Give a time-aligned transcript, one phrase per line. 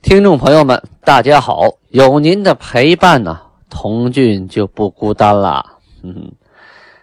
[0.00, 1.74] 听众朋友们，大家好！
[1.88, 5.78] 有您的陪伴呢，童俊就不孤单了。
[6.02, 6.30] 嗯，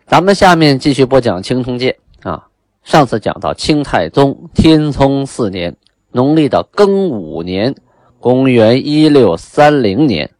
[0.07, 1.95] 咱们下面继续播讲《清通鉴》
[2.29, 2.47] 啊。
[2.83, 5.75] 上次讲到清太宗天聪四年，
[6.11, 7.75] 农历的庚午年，
[8.19, 10.31] 公元一六三零年，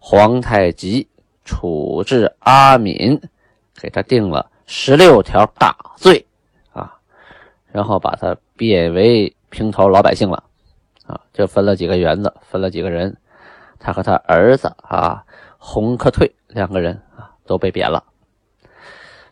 [0.00, 1.06] 皇太极
[1.44, 3.20] 处置阿敏，
[3.80, 6.26] 给他定了十六条大罪
[6.72, 6.92] 啊，
[7.70, 10.42] 然后把他贬为平头老百姓了。
[11.10, 13.16] 啊，就分了几个园子，分了几个人，
[13.80, 15.24] 他和他儿子啊，
[15.58, 18.04] 洪克退两个人啊，都被贬了。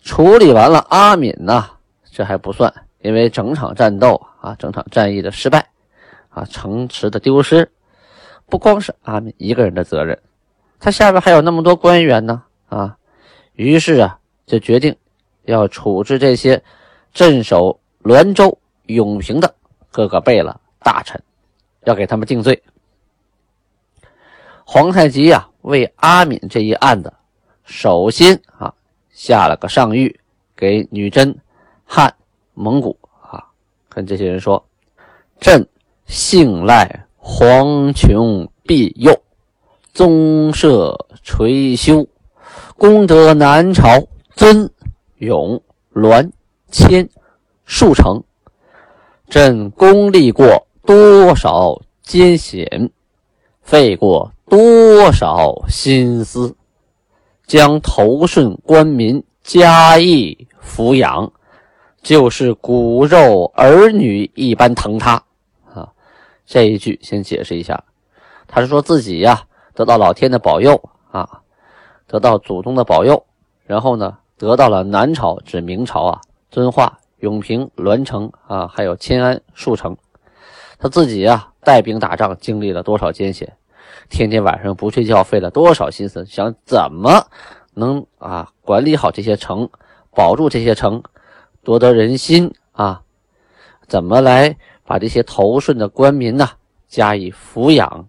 [0.03, 1.65] 处理完了阿敏呢，
[2.11, 5.69] 这还不算，因为整场战斗啊，整场战役的失败
[6.31, 7.71] 啊，城池的丢失，
[8.47, 10.19] 不光是阿敏一个人的责任，
[10.81, 12.97] 他下边还有那么多官员呢啊，
[13.53, 14.97] 于是啊，就决定
[15.45, 16.61] 要处置这些
[17.13, 19.55] 镇守滦州、永平的
[19.93, 21.23] 各个贝勒大臣。
[21.89, 22.63] 要给他们定罪。
[24.63, 27.11] 皇太极呀，为阿敏这一案子，
[27.65, 28.75] 首先啊
[29.11, 30.15] 下了个上谕
[30.55, 31.35] 给女真、
[31.87, 32.15] 汉、
[32.53, 33.43] 蒙古啊，
[33.89, 34.63] 跟这些人说
[35.41, 35.67] ：“朕
[36.05, 39.19] 信赖黄琼庇佑，
[39.95, 42.07] 宗社垂修，
[42.77, 43.89] 功德南朝
[44.37, 44.71] 尊
[45.17, 45.59] 永
[45.95, 46.31] 滦
[46.71, 47.09] 谦
[47.65, 48.23] 数成，
[49.31, 52.91] 朕功立过。”多少艰险，
[53.61, 56.57] 费过多少心思，
[57.47, 61.31] 将头顺官民加以抚养，
[62.01, 65.23] 就是骨肉儿女一般疼他
[65.75, 65.93] 啊！
[66.47, 67.85] 这一句先解释一下，
[68.47, 69.43] 他是说自己呀
[69.75, 71.43] 得到老天的保佑啊，
[72.07, 73.27] 得到祖宗的保佑，
[73.67, 79.95] 然后呢得到了南朝指明朝啊遵化、永平、栾城啊，还有迁安、数城。
[80.79, 83.53] 他自己呀，带兵打仗，经历了多少艰险，
[84.09, 87.27] 天天晚上不睡觉，费了多少心思，想怎么
[87.75, 89.69] 能啊管理好这些城，
[90.13, 91.03] 保住这些城，
[91.65, 93.03] 夺得人心啊？
[93.89, 96.49] 怎么来把这些头顺的官民呢
[96.87, 98.09] 加以抚养，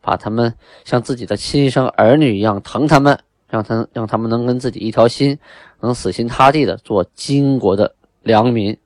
[0.00, 0.54] 把他们
[0.84, 5.36] 像自己的亲生儿女一样疼他们，让他让他们能跟自己一条心，
[5.80, 8.78] 能死心塌地的做金国的良民。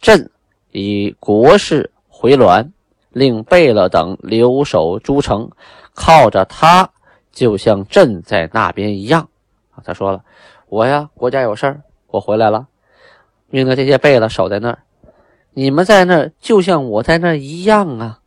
[0.00, 0.30] 朕
[0.72, 1.90] 以国事。
[2.20, 2.72] 回銮，
[3.10, 5.48] 令贝勒等留守诸城，
[5.94, 6.90] 靠着他，
[7.30, 9.28] 就像朕在那边一样。
[9.70, 10.24] 啊，他说了，
[10.68, 12.66] 我呀，国家有事儿，我回来了，
[13.50, 14.80] 命令这些贝勒守在那儿。
[15.52, 18.18] 你们在那儿，就像我在那儿一样啊。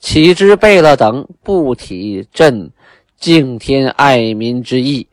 [0.00, 2.70] 岂知贝勒等不体朕
[3.18, 5.08] 敬天爱民之意，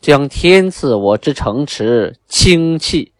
[0.00, 3.12] 将天赐我之城池轻弃，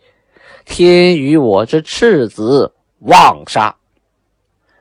[0.65, 2.73] 天与我之赤子。
[3.01, 3.75] 妄杀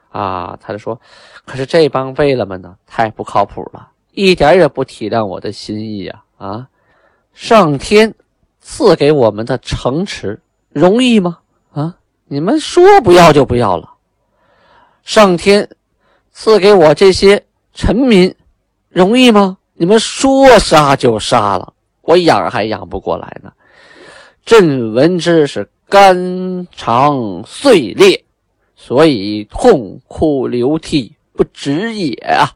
[0.09, 0.57] 啊！
[0.61, 0.99] 他就说
[1.45, 6.23] ：“可是这帮贝勒们呢，太不靠谱了，一点也不体谅我的心意呀！
[6.37, 6.67] 啊，
[7.33, 8.13] 上天
[8.61, 11.39] 赐给我们的城池容易吗？
[11.73, 13.93] 啊，你们说不要就不要了。
[15.03, 15.69] 上天
[16.31, 18.33] 赐给我这些臣民
[18.87, 19.57] 容易吗？
[19.73, 23.51] 你们说杀就杀了，我养还养不过来呢。
[24.45, 28.21] 朕闻之是。”肝肠碎裂，
[28.75, 32.51] 所以痛哭流涕不止也啊！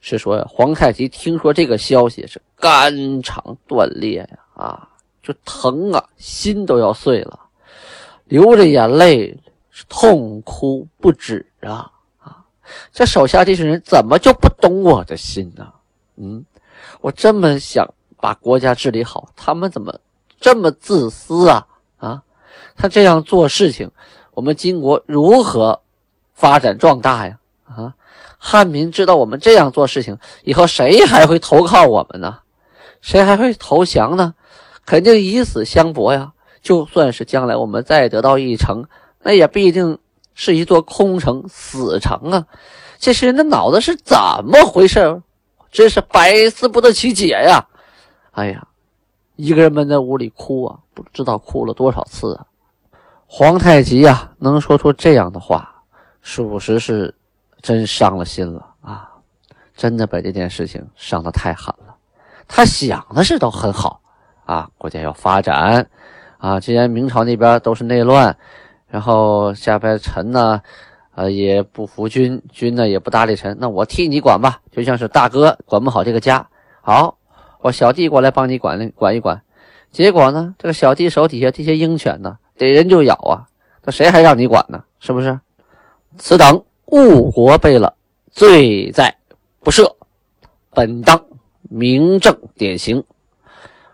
[0.00, 4.88] 是说呀皇太极听说这个消息是肝肠断裂呀啊，
[5.22, 7.38] 就疼啊，心都要碎了，
[8.24, 9.38] 流着眼泪
[9.70, 12.42] 是痛哭不止啊啊！
[12.90, 15.70] 这手下这些人怎么就不懂我的心呢？
[16.16, 16.42] 嗯，
[17.02, 17.86] 我这么想
[18.16, 19.94] 把国家治理好，他们怎么
[20.40, 21.66] 这么自私啊！
[22.78, 23.90] 他这样做事情，
[24.32, 25.80] 我们金国如何
[26.32, 27.38] 发展壮大呀？
[27.64, 27.94] 啊，
[28.38, 32.38] 汉民知道我们这样做事情以后，谁还会投靠我们呢？
[33.00, 34.34] 谁还会投降呢？
[34.86, 36.32] 肯定以死相搏呀！
[36.62, 38.84] 就算是将来我们再得到一城，
[39.22, 39.98] 那也必定
[40.34, 42.46] 是一座空城、死城啊！
[42.98, 45.20] 这些人的脑子是怎么回事？
[45.70, 47.66] 真是百思不得其解呀！
[48.32, 48.66] 哎呀，
[49.36, 52.46] 一个人闷在屋里哭啊，不知道哭了多少次啊！
[53.30, 55.70] 皇太极呀，能说出这样的话，
[56.22, 57.14] 属实是
[57.60, 59.10] 真伤了心了啊！
[59.76, 61.94] 真的把这件事情伤得太狠了。
[62.48, 64.00] 他想的是都很好
[64.46, 65.86] 啊，国家要发展
[66.38, 66.58] 啊。
[66.58, 68.34] 既然明朝那边都是内乱，
[68.88, 70.62] 然后下边臣呢，
[71.14, 76.48] 呃，也不服君，君呢也不搭理臣，那我替你管吧，就像是大哥管不好这个家，
[76.80, 77.18] 好，
[77.60, 79.42] 我小弟过来帮你管管一管。
[79.90, 83.46] 结果呢，这个小弟手底下这些鹰犬呢，逮人就咬啊，
[83.84, 84.82] 那谁还让你管呢？
[85.00, 85.38] 是不是？
[86.18, 87.94] 此等误国贝勒，
[88.32, 89.16] 罪在
[89.60, 89.94] 不赦，
[90.70, 91.24] 本当
[91.62, 93.04] 明正典刑，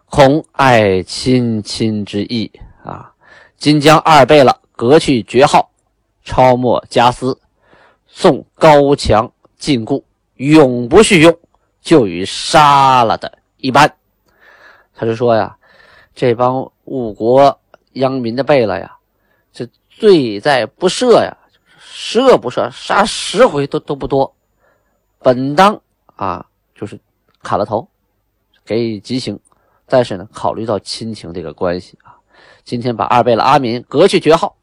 [0.07, 2.51] 恐爱亲亲之意
[2.83, 3.13] 啊！
[3.59, 5.71] 今将二贝勒革去爵号，
[6.23, 7.39] 抄没家私，
[8.07, 10.03] 送高墙禁锢，
[10.37, 11.37] 永不叙用，
[11.83, 13.93] 就与杀了的一般。
[14.95, 15.57] 他就说呀，
[16.15, 17.59] 这帮误国
[17.95, 18.97] 殃民的贝勒呀，
[19.53, 21.37] 这罪在不赦呀。
[21.97, 24.35] 十恶不赦，杀十回都都不多。
[25.21, 25.81] 本当
[26.17, 26.45] 啊，
[26.75, 26.99] 就是
[27.43, 27.89] 砍了头，
[28.65, 29.39] 给予极刑。
[29.87, 32.17] 但是呢，考虑到亲情这个关系啊，
[32.65, 34.57] 今天把二贝勒阿敏革去爵号，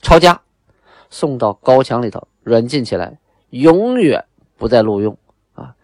[0.00, 0.40] 抄家，
[1.10, 3.18] 送到高墙里头软禁起来，
[3.50, 4.24] 永远
[4.56, 5.16] 不再录用
[5.54, 5.74] 啊，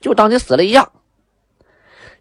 [0.00, 0.92] 就当你死了一样。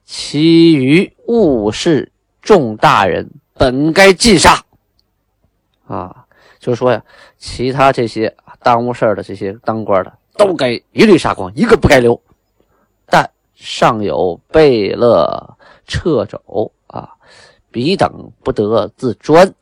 [0.03, 2.11] 其余误事
[2.41, 4.63] 众大人，本该尽杀
[5.85, 6.25] 啊。
[6.59, 7.03] 就是说呀，
[7.37, 12.19] 其他这些耽误事儿的这些当官的，都该一律杀光，一个不该留。
[13.05, 15.55] 但尚有贝勒
[15.87, 17.13] 掣肘啊，
[17.71, 19.53] 彼等不得自专，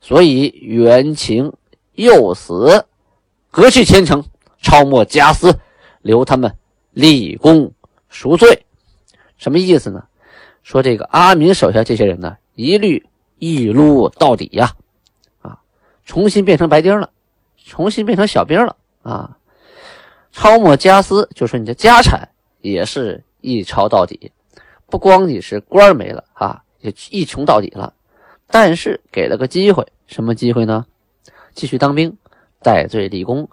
[0.00, 1.52] 所以原情
[1.92, 2.86] 诱死，
[3.50, 4.24] 革去前程，
[4.60, 5.60] 抄没家私，
[6.00, 6.56] 留他们
[6.92, 7.72] 立功
[8.08, 8.64] 赎罪。
[9.36, 10.04] 什么意思呢？
[10.62, 13.06] 说这个阿明手下这些人呢，一律
[13.40, 14.72] 一撸到底呀。
[15.42, 15.58] 啊
[16.04, 17.10] 重新变成白丁了，
[17.56, 19.36] 重新变成小兵了啊！
[20.32, 22.28] 抄没家私，就是你的家产
[22.60, 24.32] 也是一抄到底，
[24.86, 27.94] 不光你是官没了啊，也一穷到底了。
[28.48, 30.84] 但是给了个机会，什么机会呢？
[31.54, 32.16] 继续当兵，
[32.60, 33.48] 戴罪立功。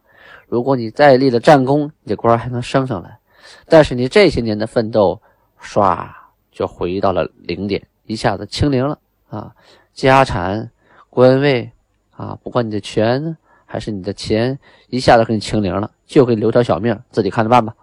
[0.47, 3.19] 如果你再立了战功，你的官还能升上来。
[3.67, 5.21] 但是你这些年的奋斗，
[5.61, 6.09] 唰
[6.51, 8.97] 就回到了零点，一下子清零了
[9.29, 9.53] 啊！
[9.97, 10.71] 家产、
[11.09, 11.69] 官位。
[12.11, 14.57] 啊，不管你的权还是你的钱，
[14.89, 17.75] 一下子给你清零了，就给你留条小命，自己看着办吧。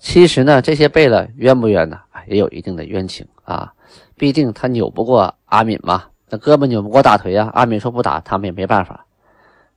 [0.00, 2.00] 其实呢，这些贝勒冤不冤呢？
[2.26, 3.72] 也有一定的冤情啊。
[4.16, 7.52] 毕竟他扭不过阿敏嘛，那胳膊扭不过大腿呀。
[7.54, 9.06] 阿敏说不打，他们也没办法。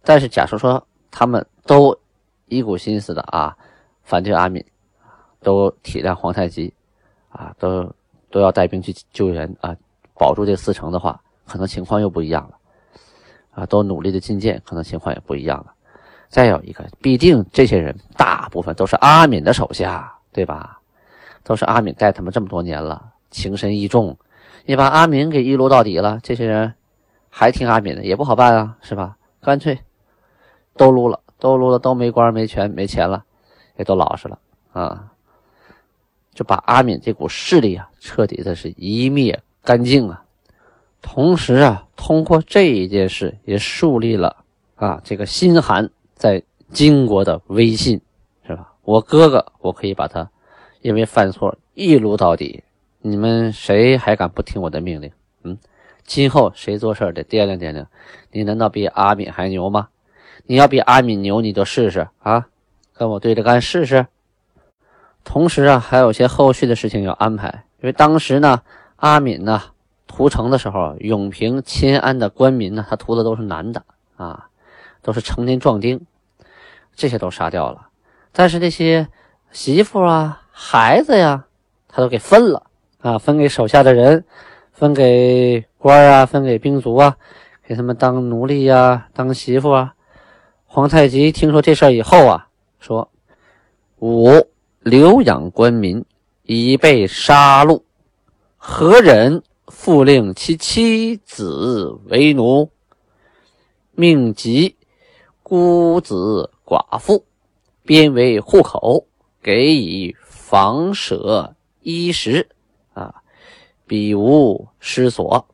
[0.04, 1.96] 但是假设说他们都
[2.48, 3.56] 一股心思的啊，
[4.02, 4.66] 反对阿敏，
[5.42, 6.74] 都体谅皇太极
[7.30, 7.88] 啊，都
[8.32, 9.78] 都要带兵去救援啊，
[10.16, 12.58] 保住这四城的话，可能情况又不一样了。
[13.52, 15.74] 啊，都努力的进谏，可能情况也不一样了。
[16.30, 20.80] 再有一个，必定这些人大部分都是阿敏的手下，对吧？
[21.44, 24.18] 都是阿敏带他们这么多年了，情深意重。
[24.66, 26.74] 你把阿敏给一撸到底了，这些人
[27.30, 29.18] 还听阿敏的，也不好办啊，是吧？
[29.42, 29.78] 干脆
[30.78, 33.26] 都撸了，都撸了，都没官没权没钱了，
[33.76, 34.40] 也都老实了
[34.72, 35.12] 啊，
[36.34, 40.24] 就把阿敏这股势力啊，彻底的是一灭干净啊。
[41.02, 44.38] 同时啊，通过这一件事，也树立了
[44.76, 48.00] 啊这个心寒在金国的威信，
[48.46, 48.74] 是吧？
[48.84, 50.30] 我哥哥，我可以把他
[50.82, 52.64] 因为犯错一撸到底，
[53.02, 55.12] 你们谁还敢不听我的命令？
[55.44, 55.58] 嗯，
[56.06, 57.88] 今后谁做事得掂量掂量。
[58.32, 59.90] 你难道比阿敏还牛吗？
[60.46, 62.48] 你要比阿敏牛，你就试试啊，
[62.94, 64.06] 跟我对着干试试。
[65.24, 68.62] 同时啊，还有些后续的事情要安排，因为当时呢，
[68.98, 69.62] 阿敏呢。
[70.14, 73.82] 屠城的时候，永平、迁安的官民呢，他屠的都是男的
[74.18, 74.50] 啊，
[75.02, 76.06] 都是成年壮丁，
[76.94, 77.88] 这些都杀掉了。
[78.34, 79.08] 但是这些
[79.52, 81.46] 媳妇啊、孩子呀，
[81.88, 82.64] 他都给分了
[83.00, 84.26] 啊，分给手下的人，
[84.74, 87.16] 分给官啊，分给兵卒啊，
[87.66, 89.94] 给他们当奴隶呀、当媳妇啊。
[90.66, 92.48] 皇太极听说这事儿以后啊，
[92.80, 93.10] 说
[94.00, 94.30] ：“吾
[94.82, 96.06] 留养官民
[96.44, 97.82] 已被杀戮，
[98.58, 99.42] 何忍？”
[99.84, 102.70] 复令其妻子为奴，
[103.94, 104.78] 命及
[105.42, 107.26] 孤子寡妇
[107.82, 109.08] 编为户口，
[109.42, 112.48] 给以房舍衣食
[112.94, 113.24] 啊，
[113.88, 115.48] 彼无失所。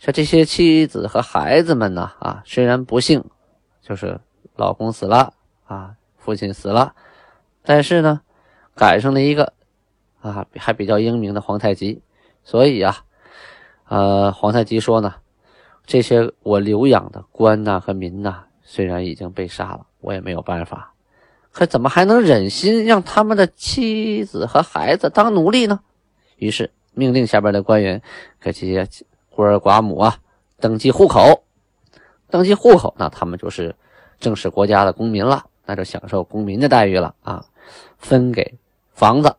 [0.00, 3.22] 说这些妻子和孩子们呢啊，虽然不幸，
[3.80, 4.20] 就是
[4.56, 5.32] 老公死了
[5.66, 6.96] 啊，父亲死了，
[7.62, 8.22] 但是呢，
[8.74, 9.52] 赶上了一个
[10.20, 12.02] 啊还比较英明的皇太极，
[12.42, 13.04] 所以啊。
[13.90, 15.16] 呃，皇太极说呢，
[15.84, 20.92] 这些我留养的官呐和民呐，虽然已经被杀了，我也没有办法，
[21.50, 25.80] 可怎么还能忍心让他们的妻子和孩子当奴隶呢？
[26.36, 28.00] 于是命令下边的官员
[28.40, 28.86] 给这些
[29.28, 30.18] 孤儿寡母啊
[30.60, 31.42] 登记户口，
[32.30, 33.74] 登记户口，那他们就是
[34.20, 37.44] 正式国家的公民了，那就享受公民的待遇了啊！
[37.98, 38.56] 分给
[38.92, 39.34] 房子，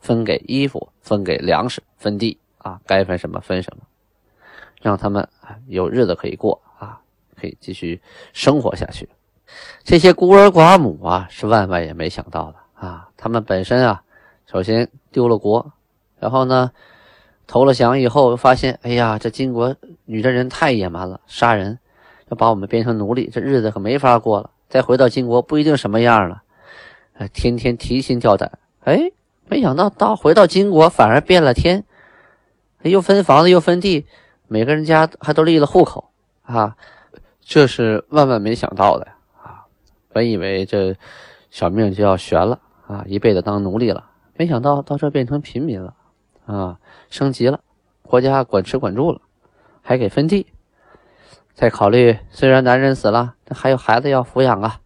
[0.00, 3.84] 分给衣服，分给粮食，分地啊，该分什么分什么，
[4.82, 5.26] 让他们
[5.68, 7.00] 有日子可以过啊，
[7.40, 8.02] 可以继续
[8.34, 9.08] 生活下去。
[9.84, 13.08] 这些孤儿寡母啊，是万万也没想到的啊！
[13.16, 14.02] 他们本身啊，
[14.50, 15.72] 首先丢了国，
[16.18, 16.72] 然后呢，
[17.46, 21.78] 投了降以后，发现哎呀，这金国女真人太野蛮了，杀人，
[22.28, 24.50] 要把我们变成奴隶，这日子可没法过了。
[24.68, 26.42] 再回到金国，不一定什么样了。
[27.14, 28.58] 哎，天天提心吊胆。
[28.84, 29.12] 哎，
[29.46, 31.84] 没想到到回到金国，反而变了天，
[32.80, 34.06] 又分房子，又分地，
[34.52, 36.10] 每个人家还都立了户口
[36.42, 36.76] 啊！
[37.40, 39.08] 这是万万没想到的
[39.42, 39.64] 啊。
[40.10, 40.94] 本以为这
[41.48, 45.94] 小命就要悬了啊，一辈子当奴隶了，没想到到这变成平民了
[46.44, 46.78] 啊，
[47.08, 47.60] 升级了，
[48.02, 49.22] 国家管吃管住了，
[49.80, 50.46] 还给分地。
[51.54, 54.80] 再考虑，虽然男人死了，但还有孩子要抚养啊，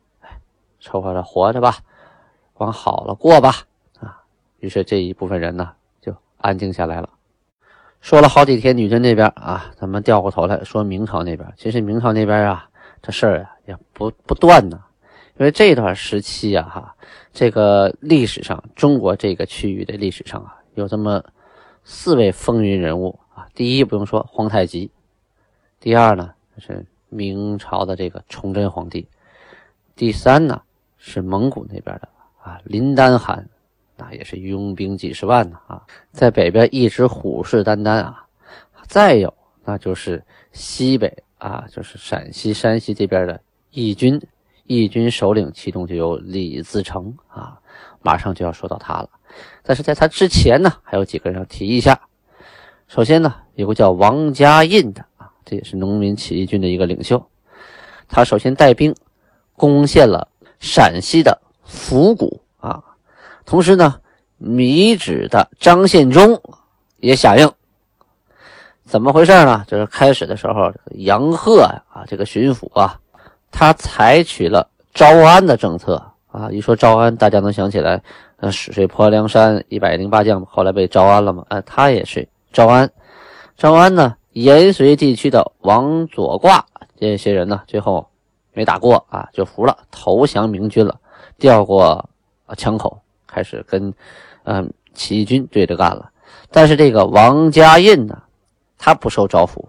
[0.78, 1.78] 凑合着活着吧，
[2.58, 3.50] 往好了过吧
[3.98, 4.22] 啊。
[4.60, 7.08] 于是这一部分人呢，就安静下来了。
[8.06, 11.52] 说了好几天，女真那边啊，咱们调过头来说明朝那边。
[11.56, 12.70] 其实明朝那边啊，
[13.02, 14.80] 这事儿啊也不不断呢。
[15.38, 16.94] 因为这段时期啊，哈，
[17.32, 21.20] 这个历史上中国这个区域的历史上啊，有这么
[21.82, 23.48] 四位风云人物啊。
[23.56, 24.88] 第一不用说皇太极，
[25.80, 29.08] 第二呢是明朝的这个崇祯皇帝，
[29.96, 30.62] 第三呢
[30.96, 32.08] 是蒙古那边的
[32.40, 33.48] 啊林丹汗，
[33.96, 38.26] 那也是拥兵几十万呢啊，在北边一直虎视眈眈啊。
[38.86, 39.34] 再有
[39.64, 40.22] 那就是
[40.52, 44.20] 西北啊，就是陕西、山西这边的义军。
[44.68, 47.60] 义军首领其中就有李自成啊，
[48.02, 49.08] 马上就要说到他了。
[49.62, 52.00] 但是在他之前呢，还有几个人要提一下。
[52.88, 57.24] 首先呢，有个叫王家印的啊，这也是农民起义军的一个领袖。
[58.08, 58.94] 他首先带兵
[59.54, 62.82] 攻陷了陕西的府谷啊，
[63.46, 64.00] 同时呢，
[64.36, 66.42] 米脂的张献忠
[66.98, 67.50] 也响应。
[68.84, 69.64] 怎么回事呢？
[69.66, 73.00] 就是开始的时候，杨鹤啊，这个巡抚啊。
[73.50, 76.50] 他采取了招安的政策啊！
[76.50, 78.02] 一说招安，大家能想起来，
[78.36, 81.44] 呃，死水泊梁山一百零八将后来被招安了吗？
[81.48, 82.90] 呃，他也是招安。
[83.56, 86.66] 招安呢，延绥地区的王左挂
[86.98, 88.06] 这些人呢，最后
[88.52, 91.00] 没打过啊，就服了，投降明军了，
[91.38, 92.08] 调过
[92.56, 93.00] 枪口，
[93.36, 93.92] 开始跟
[94.44, 96.10] 嗯起义军对着干了。
[96.50, 98.22] 但是这个王家印呢，
[98.78, 99.62] 他不受招抚。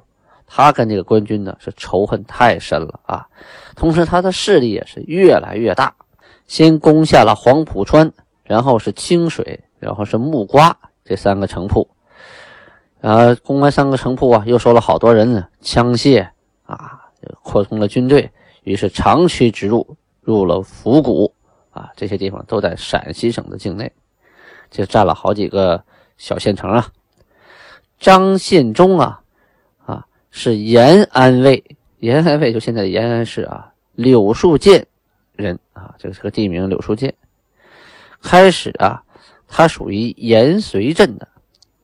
[0.50, 3.28] 他跟这个官军呢是仇恨太深了啊，
[3.76, 5.94] 同时他的势力也是越来越大，
[6.48, 8.10] 先攻下了黄浦川，
[8.46, 11.86] 然后是清水，然后是木瓜这三个城铺，
[13.02, 16.26] 呃，攻完三个城铺啊，又收了好多人呢，枪械
[16.66, 17.02] 啊，
[17.44, 18.32] 扩充了军队，
[18.64, 21.34] 于是长驱直入，入了府谷
[21.78, 23.92] 啊，这些地方都在陕西省的境内，
[24.72, 25.84] 就占了好几个
[26.18, 26.88] 小县城啊，
[28.00, 29.22] 张献忠啊。
[29.86, 31.64] 啊是延安卫，
[32.00, 34.84] 延安卫就现在延安市啊，柳树涧
[35.36, 37.14] 人啊，这是个地名，柳树涧。
[38.22, 39.04] 开始啊，
[39.48, 41.28] 他属于延绥镇的，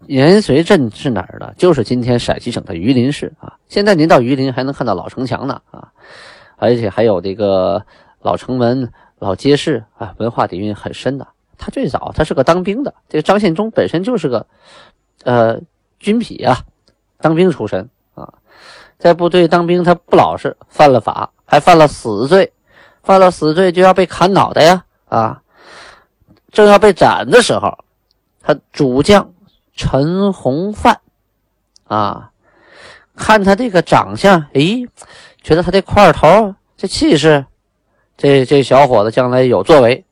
[0.08, 1.54] 延绥镇是哪儿的？
[1.58, 3.58] 就是今天陕西省的榆林市啊。
[3.70, 5.92] 现在您到榆林还能看到老城墙呢啊，
[6.58, 7.84] 而且还有这个
[8.22, 8.92] 老城门、
[9.24, 11.26] 老街市啊，文化底蕴很深的。
[11.58, 14.46] 他最早他是个当兵的，这个张献忠本身就是个
[15.24, 15.62] 呃
[15.98, 16.60] 军痞啊，
[17.22, 18.34] 当兵出身啊。
[18.98, 22.52] 在部队当兵，他不老实，犯了法，还犯了死罪，
[23.02, 24.84] 犯了死罪就要被砍脑袋呀！
[25.08, 25.42] 啊，
[26.52, 27.78] 正要被斩的时候，
[28.42, 29.34] 他主将
[29.74, 31.00] 陈洪范
[31.86, 32.32] 啊，
[33.16, 34.88] 看他这个长相，咦，
[35.42, 37.46] 觉得他这块头、这气势，
[38.18, 40.06] 这这小伙子将来有作为，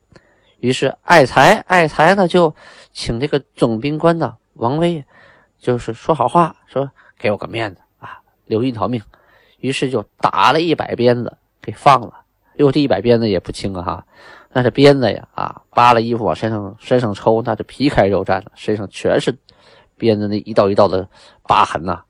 [0.60, 2.54] 于是爱才，爱才呢就
[2.92, 5.04] 请这个总兵官的王威，
[5.58, 8.18] 就是说好话，说给我个面子啊。
[8.46, 9.00] 留一条命，
[9.60, 12.22] 于是就打了一百鞭子，给放了。
[12.56, 13.82] 哟，这一百鞭子也不轻啊！
[13.82, 14.06] 哈，
[14.52, 15.26] 那是鞭子呀！
[15.34, 19.34] 啊，扒了衣服往身上身上抽，那是皮开肉绽的，身上全是
[19.96, 21.08] 鞭子那一道一道的
[21.44, 22.02] 疤痕呐。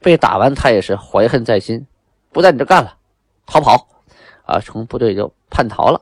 [0.00, 1.86] 被打完，他也是怀恨在心，
[2.32, 2.96] 不在你这干了，
[3.44, 3.86] 逃跑
[4.48, 4.60] 啊！
[4.60, 6.00] 从部队就叛逃了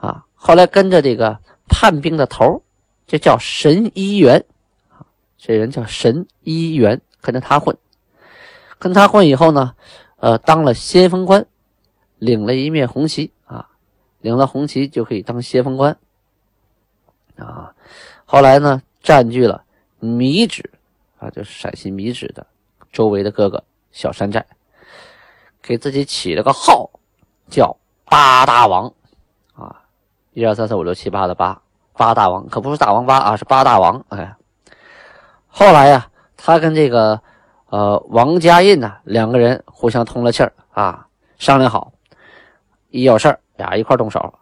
[0.00, 0.24] 啊！
[0.34, 2.62] 后来跟着这个叛兵的头，
[3.06, 4.46] 就叫神医元
[4.88, 5.04] 啊，
[5.36, 7.76] 这人叫神医元，跟着他混。
[8.78, 9.74] 跟他混以后呢，
[10.16, 11.46] 呃，当了先锋官，
[12.18, 13.68] 领了一面红旗啊，
[14.22, 15.98] 领了红旗就可以当先锋官
[17.36, 17.74] 啊。
[18.24, 19.64] 后来呢，占据了
[20.00, 20.70] 米脂
[21.18, 22.46] 啊，就是陕西米脂的
[22.90, 24.46] 周围的各个小山寨，
[25.62, 26.90] 给自己起了个号，
[27.48, 28.92] 叫八大王
[29.54, 29.82] 啊，
[30.32, 31.60] 一二三四五六七八的八
[31.92, 34.04] 八大王，可不是大王八啊，是八大王。
[34.08, 34.34] 哎，
[35.48, 37.20] 后来呀，他跟这个
[37.68, 41.06] 呃王家印呢两个人互相通了气儿啊，
[41.38, 41.92] 商量好，
[42.90, 44.34] 一有事儿俩一块动手，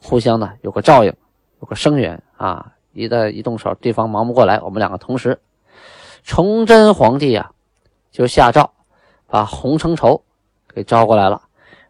[0.00, 1.14] 互相呢有个照应，
[1.60, 2.72] 有个声援啊。
[2.92, 5.38] 一旦一动手，对方忙不过来，我们两个同时。
[6.22, 7.50] 崇祯皇帝啊，
[8.10, 8.72] 就下诏
[9.26, 10.22] 把洪承畴
[10.74, 11.42] 给招过来了，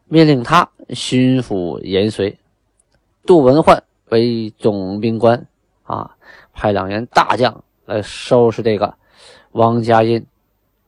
[0.09, 2.37] 命令他巡抚延绥，
[3.27, 5.47] 杜文焕为总兵官
[5.83, 6.15] 啊，
[6.53, 8.95] 派两员大将来收拾这个
[9.53, 10.25] 王家印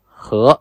[0.05, 0.61] 和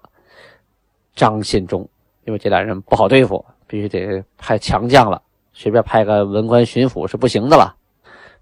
[1.15, 1.87] 张献忠，
[2.25, 5.21] 因为这俩人不好对付，必须得派强将了，
[5.53, 7.75] 随便派个文官巡抚是不行的了。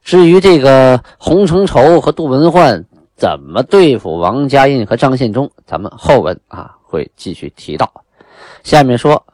[0.02, 2.86] 至于这个洪承畴和杜文焕
[3.18, 7.92] 怎么对付王家印和张献忠，咱们后文啊会继续提到。
[8.64, 9.26] 下面说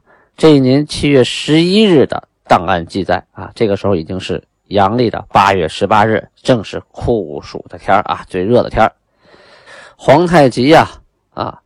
[0.41, 8.91] 这一年七月十一日的档案记载啊，这个时候已经是阳历的八月十八日，正是酷暑的天啊，最热的天
[9.95, 10.89] 皇太极呀
[11.35, 11.61] 啊，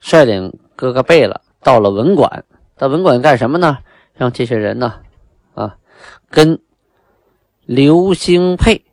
[0.00, 2.46] 率领哥哥贝勒到了文馆，
[2.78, 3.76] 到文馆干什么呢？
[4.14, 5.00] 让这些人呢
[5.52, 5.76] 啊
[6.30, 6.58] 跟。
[7.66, 8.86] 刘兴沛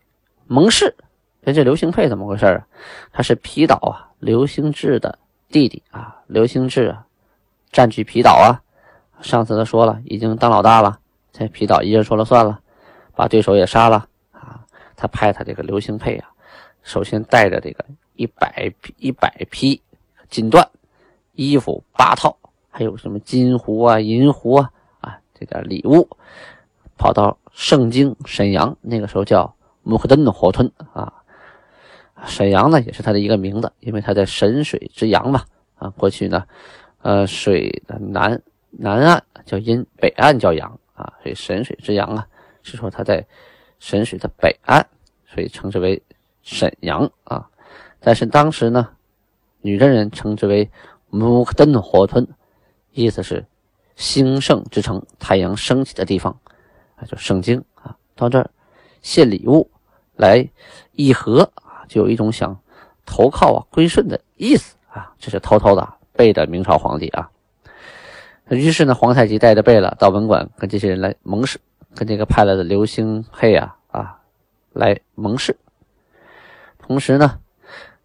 [0.45, 0.93] 盟誓，
[1.39, 2.67] 人这刘兴沛怎么回事啊？
[3.13, 6.17] 他是皮岛啊，刘兴志的弟弟啊。
[6.27, 7.05] 刘兴志啊，
[7.71, 8.59] 占据皮岛啊。
[9.21, 10.99] 上次他说了，已经当老大了，
[11.31, 12.59] 这皮岛一人说了算了，
[13.15, 14.65] 把对手也杀了啊。
[14.95, 16.29] 他派他这个刘兴沛啊，
[16.83, 17.85] 首先带着这个
[18.15, 19.81] 一百一百匹
[20.29, 20.65] 锦缎
[21.33, 22.37] 衣服八套，
[22.69, 26.07] 还有什么金壶啊、银壶啊啊，这点礼物，
[26.97, 27.37] 跑到。
[27.53, 31.11] 盛京沈阳那个时候叫木克登的火屯啊，
[32.25, 35.43] 沈阳呢也是他的一个名字，因为他在沈水之阳嘛
[35.75, 35.89] 啊。
[35.97, 36.45] 过去呢，
[37.01, 42.27] 呃，水的南南岸叫阴，北岸叫阳啊，所以沈水之阳啊，
[42.63, 43.25] 是说他在
[43.79, 44.85] 沈水的北岸，
[45.25, 46.01] 所以称之为
[46.41, 47.49] 沈阳啊。
[47.99, 48.89] 但是当时呢，
[49.61, 50.69] 女真人称之为
[51.09, 52.27] 木克登的火屯，
[52.91, 53.45] 意思是
[53.95, 56.35] 兴盛之城，太阳升起的地方
[56.95, 57.03] 啊。
[57.05, 58.49] 就圣经啊，到这儿
[59.01, 59.69] 献礼物
[60.15, 60.49] 来
[60.93, 62.57] 议和啊，就有一种想
[63.05, 65.13] 投靠啊、归顺的意思啊。
[65.19, 67.29] 这是偷偷的背的明朝皇帝啊。
[68.55, 71.59] 于是呢，皇太极带着贝勒到文馆跟这些人来盟誓，
[71.95, 74.19] 跟这个派来的刘兴沛啊啊
[74.73, 75.57] 来盟誓。
[76.79, 77.39] 同时呢，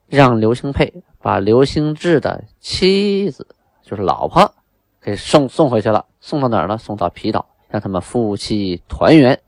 [0.07, 3.47] 让刘兴沛把刘兴志的妻子，
[3.83, 4.55] 就是老婆，
[5.01, 6.07] 给送送回去了。
[6.21, 6.79] 送到哪儿呢？
[6.79, 7.47] 送到皮岛。
[7.69, 9.39] 让他们夫妻团圆，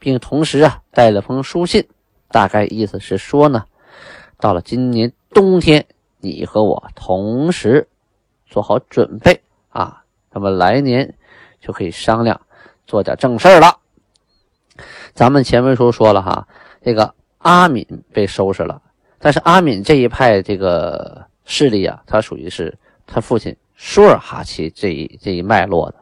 [0.00, 1.86] 并同时啊带了封书信，
[2.28, 3.64] 大概意思是说呢，
[4.40, 5.86] 到了今年冬天，
[6.18, 7.86] 你和我同时
[8.46, 9.40] 做好准备，
[10.36, 11.14] 那么来年
[11.62, 12.38] 就可以商量
[12.86, 13.78] 做点正事了。
[15.14, 16.46] 咱们前文书说了哈，
[16.82, 18.82] 这个阿敏被收拾了，
[19.18, 25.96] 但是阿敏这一派这个势力啊，他属于是他父亲舒尔哈齐这一这一脉络的。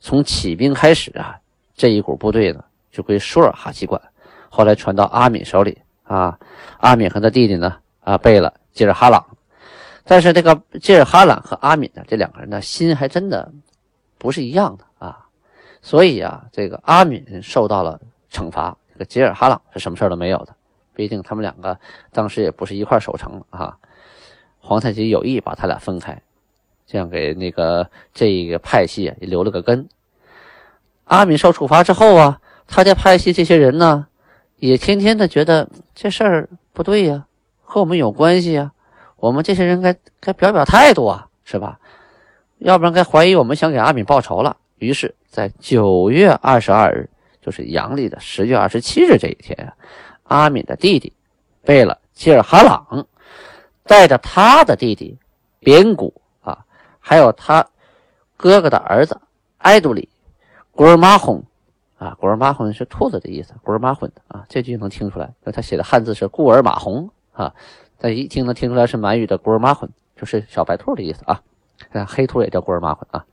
[0.00, 1.38] 从起兵开始啊，
[1.76, 4.02] 这一股部队呢就归舒尔哈齐管，
[4.48, 6.36] 后来传到阿敏手里啊。
[6.78, 9.24] 阿敏和他弟弟呢啊贝勒吉尔哈朗，
[10.02, 13.48] 但是这个吉尔哈朗和阿敏呢这两个人呢心还真的
[14.18, 15.26] 不是一样的啊。
[15.80, 18.00] 所以啊，这个阿敏受到了
[18.30, 20.54] 惩罚，这个吉尔哈朗是什么事都没有的。
[20.94, 21.78] 毕竟他们两个
[22.12, 23.78] 当时也不是一块守城啊。
[24.58, 26.20] 皇太极有意把他俩分开。
[26.86, 29.88] 这样给那个这一个派系也留了个根。
[31.04, 34.06] 阿敏受处罚之后啊，他家派系这些人呢，
[34.56, 37.26] 也天天的觉得这事儿不对呀，
[37.62, 38.72] 和我们有关系呀，
[39.16, 41.78] 我们这些人该该表表态度啊，是吧？
[42.58, 44.56] 要不然该怀疑我们想给阿敏报仇了。
[44.76, 47.08] 于是，在九月二十二日，
[47.40, 49.72] 就是阳历的十月二十七日这一天，
[50.24, 51.12] 阿敏的弟弟
[51.64, 53.06] 贝勒吉尔哈朗
[53.84, 55.18] 带着他的弟弟
[55.60, 56.14] 边古。
[57.00, 57.66] 还有他
[58.36, 59.18] 哥哥的儿子
[59.56, 60.10] 艾杜里，
[60.72, 61.42] 古尔马洪
[61.96, 67.54] 啊，古尔马洪是兔子的意思，古尔马洪啊，这句能听出来，他写的汉字是“顾尔马洪”啊，
[67.96, 69.88] 但一听能听出来是满语的“古尔马洪”，
[70.20, 71.40] 就是小白兔的意思啊。
[72.06, 73.24] 黑兔也叫古尔马洪啊。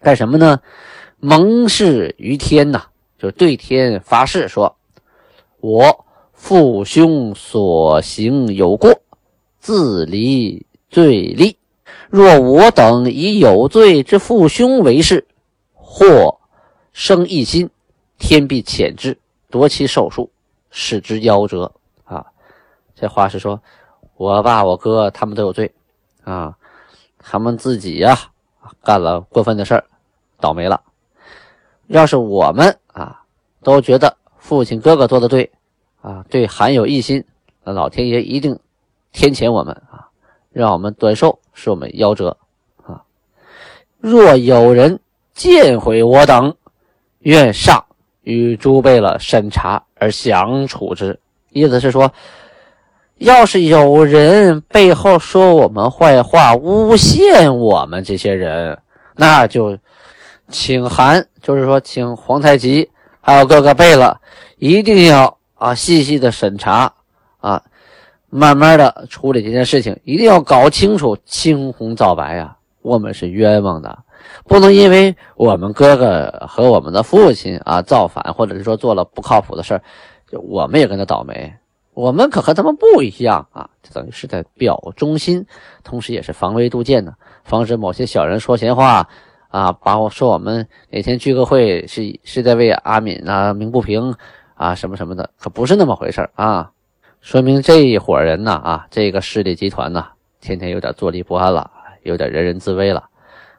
[0.00, 0.60] 干什么呢？
[1.18, 2.84] 盟誓于天呐，
[3.18, 4.76] 就对天发誓说
[5.60, 9.00] ：“我父兄所行有过，
[9.60, 11.56] 自离罪立。”
[12.10, 15.26] 若我等以有罪之父兄为誓，
[15.72, 16.38] 或
[16.92, 17.70] 生异心，
[18.18, 19.16] 天必谴之，
[19.48, 20.30] 夺其寿数，
[20.70, 21.72] 使之夭折。
[22.04, 22.26] 啊，
[22.94, 23.62] 这话是说，
[24.16, 25.72] 我爸我哥他们都有罪
[26.24, 26.54] 啊，
[27.22, 28.18] 他们自己呀
[28.82, 29.84] 干了过分的事儿，
[30.40, 30.82] 倒霉了。
[31.86, 33.22] 要是我们啊
[33.62, 35.50] 都觉得父亲哥哥做的对
[36.00, 37.24] 啊，对韩有异心，
[37.64, 38.58] 那老天爷一定
[39.12, 40.08] 天谴我们啊，
[40.50, 42.36] 让我们短寿，使我们夭折
[42.84, 43.04] 啊。
[43.98, 44.98] 若有人
[45.32, 46.56] 见毁我等，
[47.20, 47.84] 愿上
[48.22, 51.20] 与诸贝勒审查而详处之。
[51.50, 52.12] 意思是说，
[53.22, 58.76] 要是有人背后说我们坏话，诬陷我们这些人，
[59.14, 59.78] 那就
[60.48, 62.88] 请韩，就是说请皇太极
[63.20, 64.16] 还有各个贝勒，
[64.58, 66.92] 一定要啊细细的审查
[67.38, 67.62] 啊，
[68.28, 73.96] 慢慢的处理这件事情，一定要搞清楚青红皂白呀，我们是冤枉的。
[74.44, 79.82] 不能因为我们哥哥和我们的父亲啊造反，或者是说做了不靠谱的事儿，
[80.42, 81.52] 我们也跟他倒霉。
[81.94, 85.46] 我们可和他们不一样啊，这等于是在表忠心，
[85.84, 89.06] 同时也是防微杜渐的，防止某些小人说闲话
[89.48, 94.14] 啊，把我说我们哪天聚个会是是在为阿敏啊鸣不平
[94.54, 96.70] 啊什么什么的，可不是那么回事啊。
[97.20, 100.06] 说明这一伙人呢啊，这个势力集团呢，
[100.40, 101.70] 天天有点坐立不安了，
[102.04, 103.08] 有点人人自危了。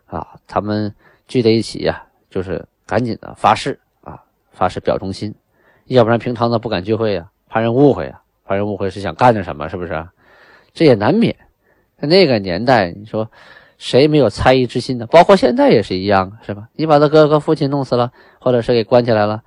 [0.08, 0.94] 啊，他们
[1.28, 4.20] 聚在一起呀，就是赶紧的发誓啊，
[4.52, 5.34] 发誓表忠心，
[5.86, 10.06] 要不然平常的不敢聚会呀，怕人误会呀，反正误会是想干点什么，是不是？
[10.74, 11.36] 这也难免。
[12.00, 13.30] 在那个年代，你说
[13.78, 15.06] 谁没有猜疑之心呢？
[15.08, 16.68] 包括现在也是一样，是吧？
[16.74, 19.42] 你把他哥哥父亲弄死了，或者是给关起来了，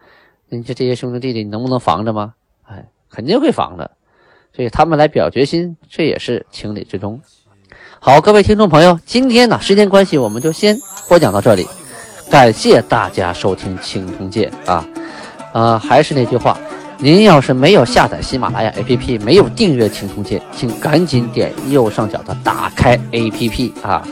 [0.48, 2.34] 你这这些兄弟弟弟，你能不能防着吗？
[2.64, 3.90] 哎，肯定会防的。
[4.54, 7.20] 所以他们来表决心，这也是情理之中。
[7.98, 10.78] 好，各位听众朋友，今天呢，时间关系，我们就先
[11.08, 11.66] 播讲到这里。
[12.30, 14.88] 感谢大家收听《青铜剑》啊，
[15.52, 16.58] 啊，还是那句话，
[16.98, 24.02] 您要是没有下载喜马拉雅 APP，没有订阅《青铜剑》，请赶紧点右上角的打开 APP 啊。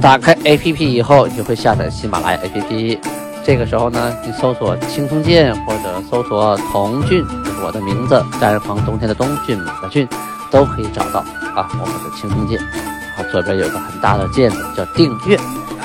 [0.00, 2.98] 打开 APP 以后，你就会下载喜马拉雅 APP。
[3.44, 7.24] 这个时候呢，你搜索“青铜剑”或者搜索“童俊”，
[7.64, 10.06] 我的名字，单人旁冬天的冬，骏马的骏，
[10.50, 11.20] 都可以找到
[11.54, 12.58] 啊，我们的《青铜剑》。
[12.62, 15.38] 啊，左边有个很大的键子叫订阅，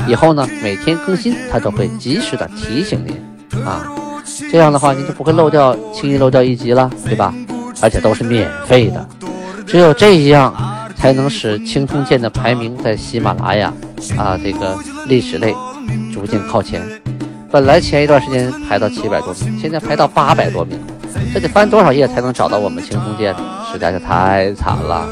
[0.07, 4.00] 以后呢每天更新，它都会及时的提醒您啊。
[4.51, 7.33] 这样的话，您就不会漏掉，轻易漏掉一集了，对吧？
[7.81, 9.07] 而且都是免费的，
[9.65, 10.53] 只有这样
[10.95, 13.73] 才能使青铜剑的排名在喜马拉雅
[14.17, 15.55] 啊这个历史类
[16.13, 16.81] 逐渐靠前。
[17.49, 20.79] 本来前一段时间排到七百多名，现在排到八百多名，
[21.33, 23.35] 这得翻多少页才能找到我们青铜剑？
[23.71, 25.07] 实在是太惨了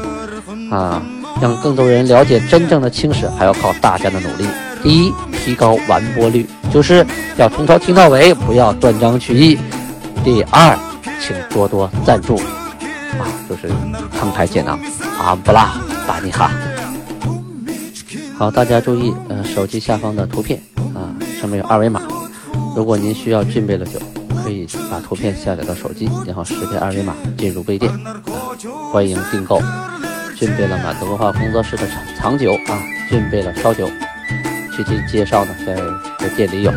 [0.70, 1.02] 啊！
[1.40, 4.46] 让更多人了解真正的青史，还要靠大家的努力。
[4.82, 9.58] 第一，提高完播率，就是要从头听到尾，不要断章取义。
[10.24, 10.78] 第二，
[11.20, 13.68] 请多多赞助，啊，就是
[14.18, 14.78] 慷慨解囊，
[15.18, 15.74] 阿布拉
[16.06, 16.50] 巴尼哈。
[18.36, 20.60] 好，大家注意，呃，手机下方的图片
[20.94, 22.02] 啊，上面有二维码。
[22.74, 23.98] 如果您需要俊贝勒酒，
[24.42, 28.16] 可以把图片下载到手机，然后识别二维码进入微店，啊
[28.92, 29.60] 欢迎订购。
[30.36, 33.86] 俊贝了满族文化工作室的藏藏酒啊，俊贝了烧酒，
[34.80, 35.76] 具体介绍呢，在
[36.18, 36.76] 在店里有啊，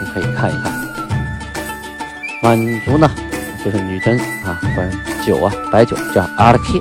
[0.00, 0.72] 你可以看一看。
[2.40, 3.10] 满族呢，
[3.64, 4.88] 就是女真啊，管
[5.26, 6.78] 酒啊，白酒叫阿拉 K，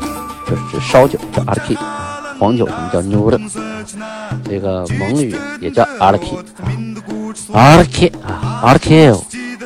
[0.48, 1.76] 就是烧酒叫阿拉 K，
[2.38, 3.40] 黄酒我们叫牛的，
[4.48, 6.38] 这个蒙语也叫阿拉 K，
[7.52, 9.12] 阿拉 K 啊，阿拉 K，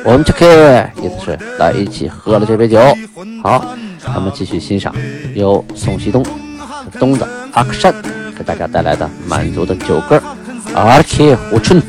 [0.06, 2.80] 我们 K，意思是来一起喝了这杯酒。
[3.42, 4.94] 好，咱们继续欣赏
[5.34, 6.24] 由宋希东。
[6.98, 7.92] 东的阿克山
[8.36, 10.16] 给大家带来的满族的酒歌
[10.74, 11.80] 《阿克胡春》。